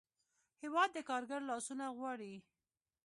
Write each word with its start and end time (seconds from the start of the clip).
هېواد 0.61 0.89
د 0.93 0.97
کارګر 1.09 1.41
لاسونه 1.49 1.85
غواړي. 1.97 2.33